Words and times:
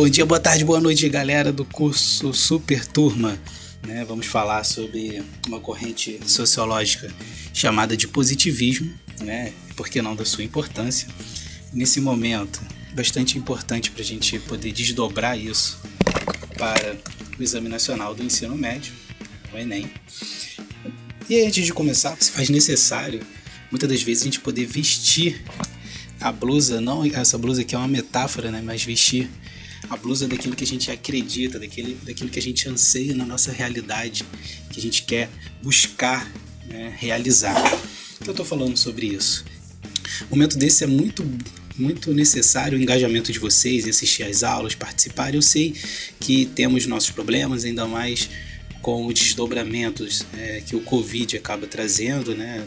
Bom 0.00 0.08
dia, 0.08 0.24
boa 0.24 0.40
tarde, 0.40 0.64
boa 0.64 0.80
noite, 0.80 1.06
galera 1.10 1.52
do 1.52 1.62
curso 1.62 2.32
Super 2.32 2.86
Turma. 2.86 3.38
Né, 3.86 4.02
vamos 4.02 4.24
falar 4.24 4.64
sobre 4.64 5.22
uma 5.46 5.60
corrente 5.60 6.18
sociológica 6.24 7.12
chamada 7.52 7.94
de 7.94 8.08
positivismo, 8.08 8.90
né, 9.20 9.52
por 9.76 9.90
que 9.90 10.00
não 10.00 10.16
da 10.16 10.24
sua 10.24 10.42
importância. 10.42 11.06
Nesse 11.70 12.00
momento, 12.00 12.62
bastante 12.94 13.36
importante 13.36 13.90
para 13.90 14.00
a 14.00 14.04
gente 14.04 14.38
poder 14.38 14.72
desdobrar 14.72 15.38
isso 15.38 15.78
para 16.56 16.96
o 17.38 17.42
Exame 17.42 17.68
Nacional 17.68 18.14
do 18.14 18.22
Ensino 18.22 18.56
Médio, 18.56 18.94
o 19.52 19.58
Enem. 19.58 19.92
E 21.28 21.42
antes 21.42 21.66
de 21.66 21.74
começar, 21.74 22.16
se 22.18 22.30
faz 22.30 22.48
necessário, 22.48 23.20
muitas 23.70 23.86
das 23.86 24.02
vezes, 24.02 24.22
a 24.22 24.24
gente 24.24 24.40
poder 24.40 24.64
vestir 24.64 25.44
a 26.18 26.32
blusa, 26.32 26.80
não 26.80 27.04
essa 27.04 27.36
blusa 27.36 27.64
que 27.64 27.74
é 27.74 27.78
uma 27.78 27.86
metáfora, 27.86 28.50
né, 28.50 28.62
mas 28.64 28.82
vestir 28.82 29.28
a 29.90 29.96
blusa 29.96 30.28
daquilo 30.28 30.54
que 30.54 30.62
a 30.62 30.66
gente 30.66 30.90
acredita, 30.90 31.58
daquele, 31.58 31.98
daquilo 32.02 32.30
que 32.30 32.38
a 32.38 32.42
gente 32.42 32.68
anseia 32.68 33.14
na 33.14 33.26
nossa 33.26 33.50
realidade, 33.50 34.24
que 34.70 34.78
a 34.78 34.82
gente 34.82 35.02
quer 35.02 35.28
buscar 35.62 36.30
né, 36.68 36.94
realizar. 36.96 37.60
Então 38.14 38.28
eu 38.28 38.30
estou 38.30 38.46
falando 38.46 38.76
sobre 38.76 39.06
isso. 39.06 39.44
Momento 40.30 40.56
desse 40.56 40.84
é 40.84 40.86
muito 40.86 41.26
muito 41.76 42.12
necessário 42.12 42.78
o 42.78 42.80
engajamento 42.80 43.32
de 43.32 43.38
vocês 43.38 43.88
assistir 43.88 44.22
às 44.22 44.42
aulas, 44.42 44.74
participar. 44.74 45.34
Eu 45.34 45.40
sei 45.40 45.74
que 46.20 46.44
temos 46.44 46.84
nossos 46.86 47.10
problemas, 47.10 47.64
ainda 47.64 47.86
mais 47.86 48.28
com 48.82 49.06
os 49.06 49.14
desdobramentos 49.14 50.26
é, 50.36 50.60
que 50.60 50.76
o 50.76 50.80
Covid 50.82 51.38
acaba 51.38 51.66
trazendo, 51.66 52.34
né? 52.34 52.66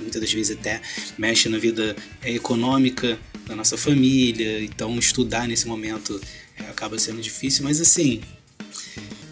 Muitas 0.00 0.20
das 0.20 0.32
vezes 0.32 0.56
até 0.56 0.80
mexe 1.18 1.48
na 1.50 1.58
vida 1.58 1.94
é, 2.22 2.32
econômica 2.32 3.18
da 3.46 3.54
nossa 3.54 3.76
família, 3.76 4.62
então 4.62 4.98
estudar 4.98 5.46
nesse 5.46 5.66
momento 5.66 6.18
é, 6.58 6.64
acaba 6.64 6.98
sendo 6.98 7.20
difícil, 7.20 7.64
mas 7.64 7.80
assim, 7.80 8.20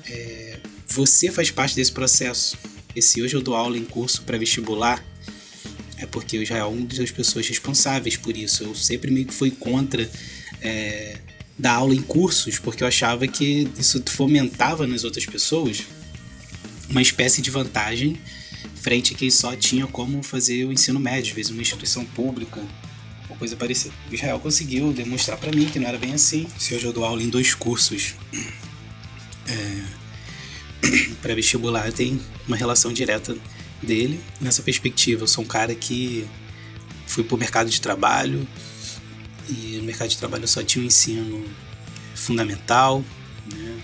é, 0.06 0.58
você 0.88 1.30
faz 1.30 1.50
parte 1.50 1.74
desse 1.74 1.92
processo. 1.92 2.56
E 2.94 3.02
se 3.02 3.20
hoje 3.22 3.34
eu 3.34 3.42
dou 3.42 3.54
aula 3.54 3.76
em 3.76 3.84
curso 3.84 4.22
pré-vestibular, 4.22 5.04
é 5.96 6.06
porque 6.06 6.36
eu 6.36 6.44
já 6.44 6.56
é 6.58 6.64
uma 6.64 6.86
das 6.86 7.10
pessoas 7.10 7.48
responsáveis 7.48 8.16
por 8.16 8.36
isso. 8.36 8.62
Eu 8.62 8.74
sempre 8.74 9.10
meio 9.10 9.26
que 9.26 9.34
fui 9.34 9.50
contra 9.50 10.08
é, 10.60 11.18
dar 11.58 11.74
aula 11.74 11.94
em 11.94 12.02
cursos, 12.02 12.58
porque 12.58 12.82
eu 12.82 12.88
achava 12.88 13.26
que 13.26 13.68
isso 13.78 14.02
fomentava 14.06 14.86
nas 14.86 15.04
outras 15.04 15.26
pessoas 15.26 15.82
uma 16.88 17.02
espécie 17.02 17.40
de 17.40 17.50
vantagem 17.50 18.18
frente 18.76 19.14
a 19.14 19.16
quem 19.16 19.30
só 19.30 19.56
tinha 19.56 19.86
como 19.86 20.22
fazer 20.22 20.66
o 20.66 20.72
ensino 20.72 21.00
médio, 21.00 21.30
às 21.30 21.34
vezes 21.34 21.50
uma 21.50 21.62
instituição 21.62 22.04
pública 22.04 22.62
ou 23.34 23.38
coisa 23.38 23.56
parecida. 23.56 23.94
O 24.10 24.14
Israel 24.14 24.38
conseguiu 24.38 24.92
demonstrar 24.92 25.36
para 25.36 25.50
mim 25.52 25.66
que 25.66 25.78
não 25.78 25.88
era 25.88 25.98
bem 25.98 26.14
assim. 26.14 26.46
Se 26.58 26.74
hoje 26.74 26.86
eu 26.86 26.92
dou 26.92 27.04
aula 27.04 27.22
em 27.22 27.28
dois 27.28 27.52
cursos 27.54 28.14
é, 29.46 29.82
pré-vestibular, 31.20 31.92
tem 31.92 32.20
uma 32.46 32.56
relação 32.56 32.92
direta 32.92 33.36
dele. 33.82 34.20
Nessa 34.40 34.62
perspectiva, 34.62 35.24
eu 35.24 35.28
sou 35.28 35.44
um 35.44 35.46
cara 35.46 35.74
que 35.74 36.26
fui 37.06 37.24
para 37.24 37.34
o 37.34 37.38
mercado 37.38 37.68
de 37.68 37.80
trabalho 37.80 38.46
e 39.48 39.76
no 39.76 39.84
mercado 39.84 40.08
de 40.08 40.16
trabalho 40.16 40.44
eu 40.44 40.48
só 40.48 40.62
tinha 40.62 40.80
o 40.80 40.84
um 40.84 40.86
ensino 40.86 41.44
fundamental. 42.14 43.04
Né? 43.52 43.80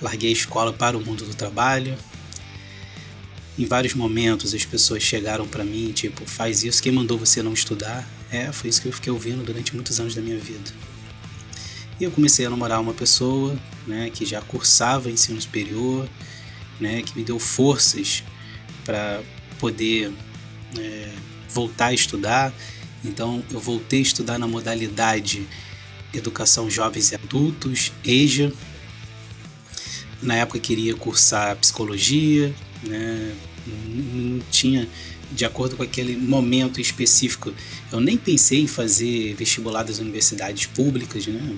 Larguei 0.00 0.30
a 0.30 0.32
escola 0.32 0.72
para 0.72 0.96
o 0.96 1.04
mundo 1.04 1.24
do 1.24 1.34
trabalho. 1.34 1.96
Em 3.56 3.66
vários 3.66 3.94
momentos 3.94 4.52
as 4.52 4.64
pessoas 4.64 5.02
chegaram 5.02 5.46
para 5.46 5.62
mim, 5.62 5.92
tipo, 5.92 6.26
faz 6.26 6.64
isso, 6.64 6.82
quem 6.82 6.90
mandou 6.90 7.16
você 7.16 7.40
não 7.40 7.52
estudar? 7.52 8.04
É, 8.34 8.50
foi 8.50 8.68
isso 8.68 8.82
que 8.82 8.88
eu 8.88 8.92
fiquei 8.92 9.12
ouvindo 9.12 9.44
durante 9.44 9.72
muitos 9.76 10.00
anos 10.00 10.12
da 10.12 10.20
minha 10.20 10.36
vida. 10.36 10.72
E 12.00 12.02
eu 12.02 12.10
comecei 12.10 12.44
a 12.44 12.50
namorar 12.50 12.80
uma 12.80 12.92
pessoa, 12.92 13.56
né, 13.86 14.10
que 14.12 14.26
já 14.26 14.40
cursava 14.40 15.08
ensino 15.08 15.40
superior, 15.40 16.08
né, 16.80 17.00
que 17.02 17.16
me 17.16 17.22
deu 17.22 17.38
forças 17.38 18.24
para 18.84 19.22
poder 19.60 20.12
é, 20.76 21.12
voltar 21.48 21.86
a 21.86 21.94
estudar. 21.94 22.52
Então 23.04 23.40
eu 23.52 23.60
voltei 23.60 24.00
a 24.00 24.02
estudar 24.02 24.36
na 24.36 24.48
modalidade 24.48 25.46
Educação 26.12 26.68
Jovens 26.68 27.12
e 27.12 27.14
Adultos, 27.14 27.92
EJA. 28.04 28.52
Na 30.20 30.34
época 30.34 30.58
queria 30.58 30.96
cursar 30.96 31.54
psicologia, 31.56 32.52
né? 32.82 33.32
não 33.66 34.40
tinha, 34.50 34.88
de 35.32 35.44
acordo 35.44 35.76
com 35.76 35.82
aquele 35.82 36.16
momento 36.16 36.80
específico, 36.80 37.52
eu 37.90 38.00
nem 38.00 38.16
pensei 38.16 38.60
em 38.60 38.66
fazer 38.66 39.34
vestibular 39.34 39.82
das 39.82 39.98
universidades 39.98 40.66
públicas, 40.66 41.26
né? 41.26 41.56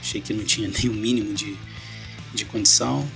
achei 0.00 0.20
que 0.20 0.32
não 0.32 0.44
tinha 0.44 0.68
nem 0.72 0.88
o 0.88 0.94
mínimo 0.94 1.34
de, 1.34 1.56
de 2.34 2.44
condição. 2.44 3.08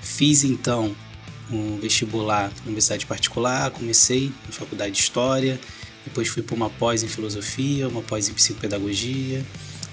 Fiz 0.00 0.44
então 0.44 0.94
um 1.50 1.78
vestibular 1.78 2.50
na 2.58 2.64
universidade 2.64 3.06
particular, 3.06 3.70
comecei 3.70 4.32
na 4.46 4.52
faculdade 4.52 4.92
de 4.92 5.00
História, 5.00 5.60
depois 6.04 6.28
fui 6.28 6.42
para 6.42 6.54
uma 6.54 6.70
pós 6.70 7.02
em 7.02 7.08
Filosofia, 7.08 7.88
uma 7.88 8.02
pós 8.02 8.28
em 8.28 8.32
Psicopedagogia, 8.32 9.44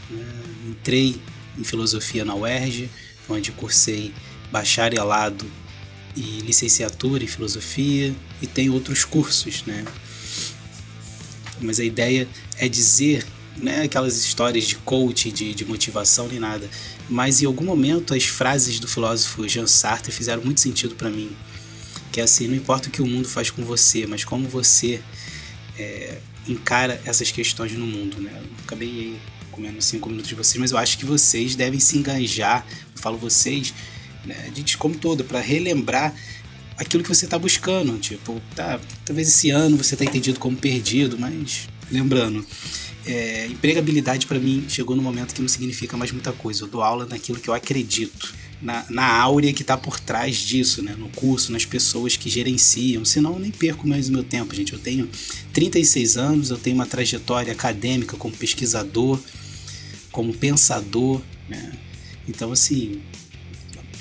né? 0.09 0.25
entrei 0.67 1.19
em 1.57 1.63
Filosofia 1.63 2.25
na 2.25 2.35
UERJ, 2.35 2.89
onde 3.29 3.51
cursei 3.51 4.13
bacharelado 4.51 5.45
e 6.15 6.41
licenciatura 6.41 7.23
em 7.23 7.27
Filosofia 7.27 8.13
e 8.41 8.47
tem 8.47 8.69
outros 8.69 9.03
cursos, 9.03 9.63
né? 9.65 9.83
Mas 11.61 11.79
a 11.79 11.83
ideia 11.83 12.27
é 12.57 12.67
dizer 12.67 13.25
não 13.57 13.71
é 13.71 13.83
aquelas 13.83 14.17
histórias 14.17 14.65
de 14.65 14.75
coach, 14.77 15.31
de, 15.31 15.53
de 15.53 15.65
motivação 15.65 16.27
nem 16.27 16.39
nada, 16.39 16.67
mas 17.09 17.41
em 17.41 17.45
algum 17.45 17.65
momento 17.65 18.13
as 18.13 18.25
frases 18.25 18.79
do 18.79 18.87
filósofo 18.87 19.47
Jean 19.47 19.67
Sartre 19.67 20.11
fizeram 20.11 20.43
muito 20.43 20.59
sentido 20.59 20.95
para 20.95 21.09
mim. 21.09 21.31
Que 22.11 22.19
é 22.19 22.23
assim, 22.23 22.47
não 22.47 22.55
importa 22.55 22.89
o 22.89 22.91
que 22.91 23.01
o 23.01 23.05
mundo 23.05 23.27
faz 23.27 23.49
com 23.49 23.63
você, 23.63 24.05
mas 24.05 24.23
como 24.23 24.47
você 24.47 25.01
é, 25.77 26.17
encara 26.47 27.01
essas 27.05 27.31
questões 27.31 27.71
no 27.73 27.85
mundo, 27.85 28.21
né? 28.21 28.31
Eu 28.35 28.49
acabei 28.63 29.19
comendo 29.51 29.81
cinco 29.81 30.09
minutos 30.09 30.29
de 30.29 30.35
vocês, 30.35 30.59
mas 30.59 30.71
eu 30.71 30.77
acho 30.77 30.97
que 30.97 31.05
vocês 31.05 31.55
devem 31.55 31.79
se 31.79 31.97
engajar, 31.97 32.65
eu 32.95 33.01
falo 33.01 33.17
vocês, 33.17 33.73
né, 34.25 34.51
de 34.53 34.77
como 34.77 34.95
todo, 34.95 35.23
para 35.23 35.39
relembrar 35.39 36.13
aquilo 36.77 37.03
que 37.03 37.09
você 37.09 37.25
está 37.25 37.37
buscando. 37.37 37.97
Tipo, 37.99 38.41
tá, 38.55 38.79
talvez 39.05 39.27
esse 39.27 39.49
ano 39.49 39.77
você 39.77 39.95
tá 39.95 40.03
entendido 40.03 40.39
como 40.39 40.57
perdido, 40.57 41.17
mas 41.17 41.67
lembrando, 41.91 42.45
é, 43.05 43.47
empregabilidade 43.47 44.25
para 44.25 44.39
mim 44.39 44.65
chegou 44.69 44.95
no 44.95 45.01
momento 45.01 45.33
que 45.33 45.41
não 45.41 45.49
significa 45.49 45.97
mais 45.97 46.11
muita 46.11 46.31
coisa. 46.31 46.63
Eu 46.63 46.67
dou 46.67 46.81
aula 46.81 47.05
naquilo 47.05 47.39
que 47.39 47.49
eu 47.49 47.53
acredito, 47.53 48.33
na, 48.61 48.85
na 48.89 49.05
áurea 49.05 49.53
que 49.53 49.61
está 49.61 49.77
por 49.77 49.99
trás 49.99 50.37
disso, 50.37 50.81
né? 50.81 50.95
no 50.97 51.09
curso, 51.09 51.51
nas 51.51 51.65
pessoas 51.65 52.15
que 52.15 52.29
gerenciam. 52.29 53.03
Senão 53.03 53.33
eu 53.33 53.39
nem 53.39 53.51
perco 53.51 53.87
mais 53.87 54.09
o 54.09 54.11
meu 54.11 54.23
tempo, 54.23 54.55
gente. 54.55 54.73
Eu 54.73 54.79
tenho 54.79 55.09
36 55.51 56.17
anos, 56.17 56.49
eu 56.49 56.57
tenho 56.57 56.75
uma 56.75 56.85
trajetória 56.85 57.51
acadêmica 57.51 58.15
como 58.15 58.35
pesquisador, 58.35 59.19
como 60.11 60.33
pensador. 60.33 61.21
Né? 61.49 61.73
Então, 62.27 62.53
assim, 62.53 63.01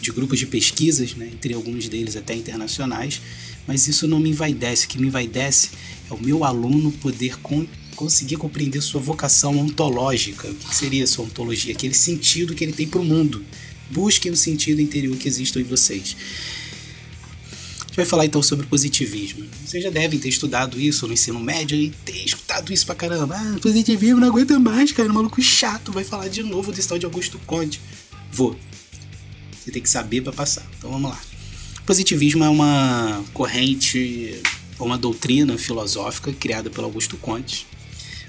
de 0.02 0.10
grupos 0.10 0.38
de 0.38 0.46
pesquisas, 0.46 1.14
né? 1.14 1.30
entre 1.32 1.54
alguns 1.54 1.88
deles 1.88 2.16
até 2.16 2.34
internacionais, 2.34 3.22
mas 3.66 3.86
isso 3.86 4.08
não 4.08 4.18
me 4.18 4.30
envaidece. 4.30 4.86
O 4.86 4.88
que 4.88 4.98
me 4.98 5.06
envaidece 5.06 5.70
é 6.10 6.14
o 6.14 6.20
meu 6.20 6.44
aluno 6.44 6.90
poder 6.92 7.38
con 7.38 7.66
conseguir 7.94 8.36
compreender 8.36 8.80
sua 8.80 9.00
vocação 9.00 9.56
ontológica. 9.58 10.48
O 10.48 10.54
que 10.54 10.74
seria 10.74 11.06
sua 11.06 11.24
ontologia? 11.24 11.72
Aquele 11.72 11.94
sentido 11.94 12.54
que 12.54 12.64
ele 12.64 12.72
tem 12.72 12.88
para 12.88 13.00
o 13.00 13.04
mundo. 13.04 13.44
Busquem 13.90 14.32
o 14.32 14.36
sentido 14.36 14.80
interior 14.80 15.16
que 15.16 15.28
existe 15.28 15.58
em 15.58 15.62
vocês. 15.62 16.16
A 17.80 17.84
gente 17.84 17.96
vai 17.96 18.06
falar 18.06 18.24
então 18.24 18.42
sobre 18.42 18.66
positivismo. 18.66 19.44
Vocês 19.64 19.84
já 19.84 19.90
devem 19.90 20.18
ter 20.18 20.30
estudado 20.30 20.80
isso 20.80 21.06
no 21.06 21.12
ensino 21.12 21.38
médio 21.38 21.76
e 21.76 21.90
ter 21.90 22.24
escutado 22.24 22.72
isso 22.72 22.86
pra 22.86 22.94
caramba. 22.94 23.36
Ah, 23.36 23.58
positivismo 23.60 24.18
não 24.18 24.28
aguenta 24.28 24.58
mais, 24.58 24.90
cara. 24.90 25.10
Um 25.10 25.14
maluco 25.14 25.40
chato 25.42 25.92
vai 25.92 26.02
falar 26.02 26.28
de 26.28 26.42
novo 26.42 26.72
desse 26.72 26.88
tal 26.88 26.98
de 26.98 27.04
Augusto 27.04 27.38
Conte. 27.46 27.80
Vou. 28.32 28.56
Você 29.62 29.70
tem 29.70 29.82
que 29.82 29.90
saber 29.90 30.22
para 30.22 30.32
passar. 30.32 30.66
Então 30.78 30.90
vamos 30.90 31.10
lá. 31.10 31.20
Positivismo 31.86 32.44
é 32.44 32.48
uma 32.48 33.24
corrente, 33.32 34.40
uma 34.78 34.98
doutrina 34.98 35.58
filosófica 35.58 36.32
criada 36.32 36.70
pelo 36.70 36.86
Augusto 36.86 37.16
Conte 37.16 37.66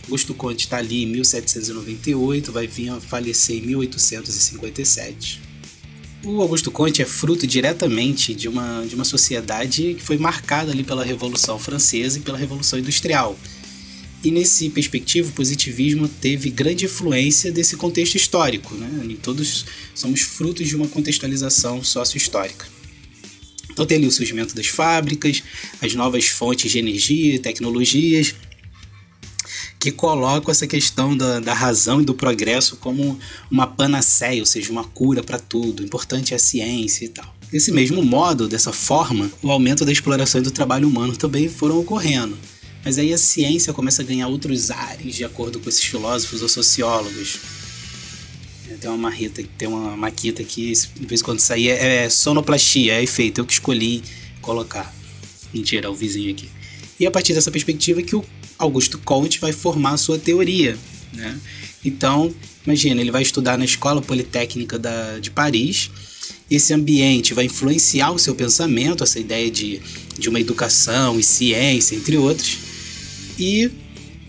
Augusto 0.03 0.33
Conte 0.33 0.65
está 0.65 0.77
ali 0.77 1.03
em 1.03 1.07
1798, 1.07 2.51
vai 2.51 2.68
vir 2.68 2.89
a 2.89 3.00
falecer 3.00 3.57
em 3.57 3.62
1857. 3.68 5.41
O 6.25 6.41
Augusto 6.41 6.69
Conte 6.71 7.01
é 7.01 7.06
fruto 7.06 7.47
diretamente 7.47 8.33
de 8.33 8.50
uma, 8.50 8.85
de 8.85 8.95
uma 8.95 9.06
sociedade 9.06 9.94
que 9.95 10.03
foi 10.03 10.18
marcada 10.18 10.71
ali 10.71 10.83
pela 10.83 11.06
Revolução 11.06 11.57
Francesa 11.57 12.18
e 12.18 12.21
pela 12.21 12.38
Revolução 12.38 12.80
Industrial. 12.80 13.38
E 14.23 14.31
nesse 14.31 14.69
perspectiva, 14.69 15.29
o 15.29 15.33
positivismo 15.33 16.07
teve 16.07 16.49
grande 16.49 16.85
influência 16.85 17.51
desse 17.51 17.75
contexto 17.75 18.15
histórico. 18.15 18.73
Né? 18.75 19.07
E 19.09 19.15
todos 19.15 19.65
somos 19.93 20.21
frutos 20.21 20.67
de 20.67 20.75
uma 20.75 20.87
contextualização 20.87 21.83
sócio-histórica. 21.83 22.65
Então 23.69 23.85
tem 23.85 23.97
ali 23.97 24.07
o 24.07 24.11
surgimento 24.11 24.55
das 24.55 24.67
fábricas, 24.67 25.43
as 25.81 25.93
novas 25.93 26.27
fontes 26.27 26.71
de 26.71 26.79
energia 26.79 27.35
e 27.35 27.39
tecnologias, 27.39 28.35
que 29.79 29.91
colocam 29.91 30.51
essa 30.51 30.65
questão 30.65 31.17
da, 31.17 31.41
da 31.41 31.53
razão 31.53 31.99
e 31.99 32.05
do 32.05 32.13
progresso 32.13 32.77
como 32.77 33.19
uma 33.51 33.67
panaceia, 33.67 34.39
ou 34.39 34.45
seja, 34.45 34.71
uma 34.71 34.85
cura 34.85 35.21
para 35.21 35.37
tudo. 35.37 35.81
O 35.81 35.85
importante 35.85 36.33
é 36.33 36.37
a 36.37 36.39
ciência 36.39 37.03
e 37.03 37.09
tal. 37.09 37.35
Desse 37.51 37.71
mesmo 37.71 38.01
modo, 38.01 38.47
dessa 38.47 38.71
forma, 38.71 39.29
o 39.41 39.51
aumento 39.51 39.83
da 39.83 39.91
exploração 39.91 40.39
e 40.39 40.43
do 40.43 40.51
trabalho 40.51 40.87
humano 40.87 41.17
também 41.17 41.49
foram 41.49 41.79
ocorrendo. 41.79 42.37
Mas 42.83 42.97
aí 42.97 43.13
a 43.13 43.18
ciência 43.18 43.71
começa 43.71 44.01
a 44.01 44.06
ganhar 44.06 44.27
outros 44.27 44.69
ares, 44.69 45.15
de 45.15 45.24
acordo 45.24 45.59
com 45.59 45.69
esses 45.69 45.83
filósofos 45.83 46.41
ou 46.41 46.50
sociólogos. 46.50 47.39
Tem 48.81 48.89
uma 48.89 48.97
marreta, 48.97 49.41
tem 49.57 49.68
uma 49.68 49.95
maquita 49.95 50.41
aqui, 50.41 50.74
de 50.74 51.06
vez 51.06 51.21
em 51.21 51.24
quando 51.24 51.39
sair 51.39 51.69
é, 51.69 52.06
é 52.06 52.09
sonoplastia, 52.09 52.95
é 52.95 53.03
efeito, 53.03 53.39
eu 53.39 53.45
que 53.45 53.53
escolhi 53.53 54.03
colocar. 54.41 54.94
Mentira, 55.53 55.88
é 55.88 55.89
o 55.89 55.94
vizinho 55.94 56.31
aqui. 56.31 56.50
E 57.00 57.06
a 57.06 57.12
partir 57.12 57.33
dessa 57.33 57.51
perspectiva 57.51 58.01
que 58.01 58.15
o 58.15 58.25
Augusto 58.57 58.97
Comte 58.97 59.39
vai 59.39 59.53
formar 59.53 59.91
a 59.91 59.97
sua 59.97 60.18
teoria. 60.18 60.77
Né? 61.13 61.39
Então, 61.85 62.33
imagina, 62.65 63.00
ele 63.00 63.12
vai 63.12 63.21
estudar 63.21 63.57
na 63.57 63.65
Escola 63.65 64.01
Politécnica 64.01 64.77
da, 64.77 65.19
de 65.19 65.31
Paris. 65.31 65.89
Esse 66.50 66.74
ambiente 66.74 67.33
vai 67.33 67.45
influenciar 67.45 68.12
o 68.12 68.19
seu 68.19 68.35
pensamento, 68.35 69.03
essa 69.03 69.19
ideia 69.19 69.50
de, 69.50 69.81
de 70.18 70.30
uma 70.30 70.39
educação 70.39 71.19
e 71.19 71.24
ciência, 71.24 71.95
entre 71.95 72.18
outros. 72.18 72.72
E 73.38 73.71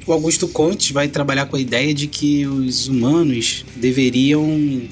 o 0.07 0.13
Augusto 0.13 0.47
Comte 0.49 0.93
vai 0.93 1.09
trabalhar 1.09 1.47
com 1.47 1.57
a 1.57 1.61
ideia 1.61 1.95
de 1.95 2.07
que 2.07 2.47
os 2.47 2.89
humanos 2.89 3.65
deveriam 3.77 4.83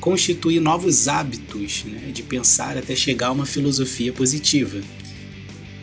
constituir 0.00 0.60
novos 0.60 1.06
hábitos 1.08 1.84
né, 1.84 2.10
de 2.12 2.22
pensar 2.22 2.76
até 2.76 2.94
chegar 2.96 3.28
a 3.28 3.32
uma 3.32 3.46
filosofia 3.46 4.12
positiva 4.12 4.80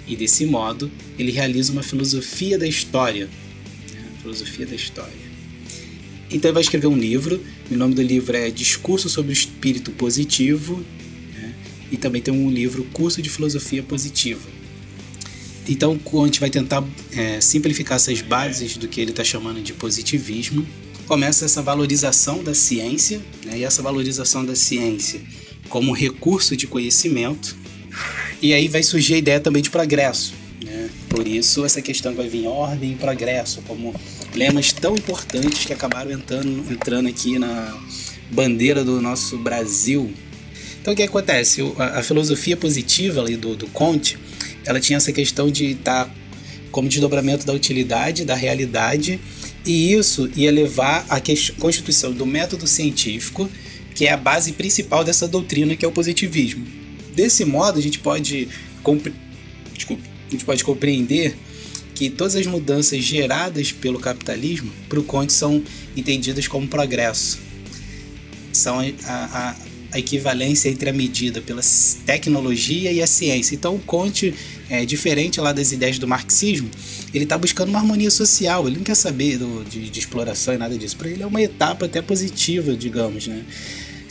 e 0.09 0.15
desse 0.15 0.45
modo 0.45 0.91
ele 1.17 1.31
realiza 1.31 1.71
uma 1.71 1.83
filosofia 1.83 2.57
da 2.57 2.67
história. 2.67 3.29
Né? 3.93 4.05
Filosofia 4.21 4.65
da 4.65 4.75
história. 4.75 5.29
Então 6.31 6.49
ele 6.49 6.53
vai 6.53 6.63
escrever 6.63 6.87
um 6.87 6.97
livro, 6.97 7.41
o 7.71 7.75
nome 7.75 7.93
do 7.93 8.01
livro 8.01 8.35
é 8.35 8.49
Discurso 8.49 9.07
sobre 9.07 9.31
o 9.31 9.33
Espírito 9.33 9.91
Positivo, 9.91 10.83
né? 11.33 11.53
e 11.91 11.97
também 11.97 12.21
tem 12.21 12.33
um 12.33 12.49
livro 12.49 12.83
Curso 12.91 13.21
de 13.21 13.29
Filosofia 13.29 13.83
Positiva. 13.83 14.58
Então 15.69 15.99
a 16.13 16.25
gente 16.25 16.39
vai 16.39 16.49
tentar 16.49 16.83
é, 17.15 17.39
simplificar 17.39 17.97
essas 17.97 18.21
bases 18.21 18.75
do 18.75 18.87
que 18.87 18.99
ele 18.99 19.11
está 19.11 19.23
chamando 19.23 19.61
de 19.61 19.71
positivismo. 19.71 20.67
Começa 21.05 21.45
essa 21.45 21.61
valorização 21.61 22.43
da 22.43 22.55
ciência, 22.55 23.21
né? 23.45 23.59
e 23.59 23.63
essa 23.63 23.81
valorização 23.81 24.43
da 24.43 24.55
ciência 24.55 25.21
como 25.69 25.93
recurso 25.93 26.57
de 26.57 26.67
conhecimento, 26.67 27.55
e 28.41 28.53
aí 28.53 28.67
vai 28.67 28.83
surgir 28.83 29.13
a 29.13 29.17
ideia 29.17 29.39
também 29.39 29.61
de 29.61 29.69
progresso. 29.69 30.33
Né? 30.63 30.89
Por 31.07 31.27
isso, 31.27 31.63
essa 31.63 31.81
questão 31.81 32.13
vai 32.15 32.27
vir 32.27 32.47
ordem 32.47 32.93
e 32.93 32.95
progresso, 32.95 33.61
como 33.67 33.93
lemas 34.33 34.73
tão 34.73 34.95
importantes 34.95 35.65
que 35.65 35.73
acabaram 35.73 36.11
entrando, 36.11 36.71
entrando 36.71 37.07
aqui 37.07 37.37
na 37.37 37.77
bandeira 38.31 38.83
do 38.83 38.99
nosso 39.01 39.37
Brasil. 39.37 40.11
Então, 40.81 40.93
o 40.93 40.97
que 40.97 41.03
acontece? 41.03 41.61
A, 41.77 41.99
a 41.99 42.03
filosofia 42.03 42.57
positiva 42.57 43.21
ali 43.21 43.35
do, 43.35 43.55
do 43.55 43.67
Conte, 43.67 44.17
ela 44.65 44.79
tinha 44.79 44.97
essa 44.97 45.11
questão 45.11 45.49
de 45.49 45.71
estar 45.71 46.05
tá 46.05 46.15
como 46.71 46.87
desdobramento 46.87 47.45
da 47.45 47.53
utilidade, 47.53 48.25
da 48.25 48.35
realidade, 48.35 49.19
e 49.65 49.93
isso 49.93 50.29
ia 50.35 50.51
levar 50.51 51.05
à 51.09 51.19
constituição 51.59 52.11
do 52.11 52.25
método 52.25 52.67
científico, 52.67 53.49
que 53.95 54.05
é 54.05 54.13
a 54.13 54.17
base 54.17 54.53
principal 54.53 55.03
dessa 55.03 55.27
doutrina 55.27 55.75
que 55.75 55.83
é 55.83 55.87
o 55.87 55.91
positivismo. 55.91 56.65
Desse 57.13 57.43
modo, 57.43 57.79
a 57.79 57.81
gente 57.81 57.99
pode, 57.99 58.47
compre... 58.83 59.13
Desculpa, 59.73 60.03
a 60.27 60.31
gente 60.31 60.45
pode 60.45 60.63
compreender 60.63 61.35
que 61.95 62.09
todas 62.09 62.35
as 62.35 62.45
mudanças 62.45 63.03
geradas 63.03 63.73
pelo 63.73 63.99
capitalismo, 63.99 64.71
para 64.87 64.99
o 64.99 65.03
Conte, 65.03 65.33
são 65.33 65.61
entendidas 65.97 66.47
como 66.47 66.67
progresso. 66.67 67.39
São 68.53 68.79
a, 68.79 68.85
a, 69.05 69.55
a, 69.91 69.99
equivalência 69.99 70.69
entre 70.69 70.89
a 70.89 70.93
medida 70.93 71.41
pela 71.41 71.61
tecnologia 72.05 72.91
e 72.91 73.01
a 73.01 73.07
ciência. 73.07 73.55
Então, 73.55 73.75
o 73.75 73.79
Conte, 73.79 74.33
é, 74.69 74.85
diferente 74.85 75.39
lá 75.39 75.51
das 75.51 75.71
ideias 75.71 75.97
do 75.97 76.07
marxismo, 76.07 76.69
ele 77.13 77.23
está 77.23 77.37
buscando 77.37 77.69
uma 77.69 77.79
harmonia 77.79 78.11
social. 78.11 78.67
Ele 78.67 78.77
não 78.77 78.83
quer 78.83 78.95
saber 78.95 79.37
do, 79.37 79.63
de, 79.65 79.89
de 79.89 79.99
exploração 79.99 80.53
e 80.53 80.57
nada 80.57 80.77
disso. 80.77 80.97
Para 80.97 81.09
ele 81.09 81.23
é 81.23 81.27
uma 81.27 81.41
etapa 81.41 81.85
até 81.85 82.01
positiva, 82.01 82.75
digamos. 82.75 83.27
Né? 83.27 83.43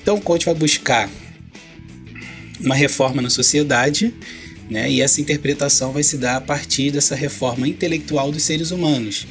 Então, 0.00 0.16
o 0.16 0.20
Conte 0.20 0.46
vai 0.46 0.54
buscar 0.54 1.10
uma 2.60 2.74
reforma 2.74 3.22
na 3.22 3.30
sociedade, 3.30 4.12
né? 4.68 4.90
E 4.90 5.00
essa 5.00 5.20
interpretação 5.20 5.92
vai 5.92 6.02
se 6.02 6.18
dar 6.18 6.36
a 6.36 6.40
partir 6.40 6.90
dessa 6.90 7.14
reforma 7.14 7.66
intelectual 7.66 8.30
dos 8.30 8.42
seres 8.42 8.70
humanos, 8.70 9.26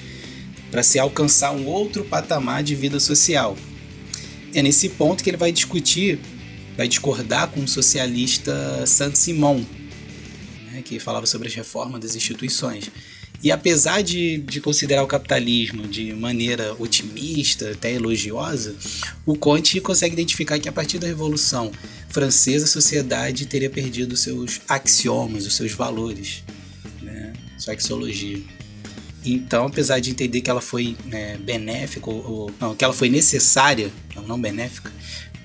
para 0.72 0.84
se 0.84 1.00
alcançar 1.00 1.52
um 1.52 1.66
outro 1.66 2.04
patamar 2.04 2.64
de 2.64 2.76
vida 2.76 3.00
social. 3.00 3.58
É 4.54 4.62
nesse 4.62 4.90
ponto 4.90 5.24
que 5.24 5.30
ele 5.30 5.38
vai 5.38 5.52
discutir, 5.52 6.20
vai 6.78 6.88
discordar 6.88 7.50
com 7.50 7.62
o 7.62 7.68
socialista 7.68 8.86
Saint-Simon, 8.86 9.66
né? 10.72 10.84
que 10.86 11.00
falava 11.00 11.26
sobre 11.26 11.48
as 11.48 11.56
reformas 11.56 12.00
das 12.00 12.16
instituições. 12.16 12.92
E 13.44 13.52
apesar 13.52 14.02
de, 14.02 14.38
de 14.40 14.62
considerar 14.62 15.04
o 15.04 15.08
capitalismo 15.08 15.88
de 15.88 16.14
maneira 16.14 16.76
otimista, 16.80 17.72
até 17.72 17.94
elogiosa, 17.94 18.76
o 19.26 19.36
Conte 19.36 19.80
consegue 19.80 20.14
identificar 20.14 20.60
que 20.60 20.70
a 20.70 20.72
partir 20.72 20.98
da 20.98 21.08
Revolução 21.08 21.72
Francesa 22.10 22.66
a 22.66 22.68
sociedade 22.68 23.46
teria 23.46 23.70
perdido 23.70 24.16
seus 24.16 24.62
axiomas, 24.68 25.46
os 25.46 25.56
seus 25.56 25.72
valores, 25.74 26.44
né? 27.02 27.34
sua 27.58 27.74
axiologia. 27.74 28.42
Então, 29.24 29.66
apesar 29.66 30.00
de 30.00 30.12
entender 30.12 30.42
que 30.42 30.50
ela 30.50 30.62
foi 30.62 30.96
né, 31.06 31.38
benéfica, 31.38 32.10
ou, 32.10 32.52
não, 32.60 32.76
que 32.76 32.84
ela 32.84 32.94
foi 32.94 33.10
necessária, 33.10 33.92
não 34.26 34.40
benéfica, 34.40 34.92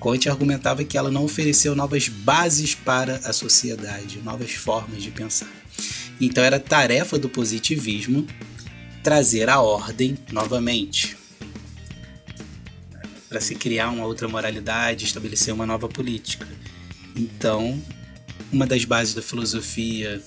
Conte 0.03 0.27
argumentava 0.27 0.83
que 0.83 0.97
ela 0.97 1.09
não 1.09 1.23
ofereceu 1.23 1.73
novas 1.73 2.09
bases 2.09 2.75
para 2.75 3.21
a 3.23 3.31
sociedade, 3.31 4.19
novas 4.21 4.51
formas 4.51 5.01
de 5.01 5.09
pensar. 5.09 5.47
Então 6.19 6.43
era 6.43 6.59
tarefa 6.59 7.17
do 7.17 7.29
positivismo 7.29 8.27
trazer 9.01 9.47
a 9.47 9.61
ordem 9.61 10.17
novamente. 10.29 11.15
Para 13.29 13.39
se 13.39 13.55
criar 13.55 13.91
uma 13.91 14.05
outra 14.05 14.27
moralidade, 14.27 15.05
estabelecer 15.05 15.53
uma 15.53 15.65
nova 15.65 15.87
política. 15.87 16.49
Então, 17.15 17.81
uma 18.51 18.67
das 18.67 18.83
bases 18.83 19.13
da 19.13 19.21
filosofia 19.21 20.21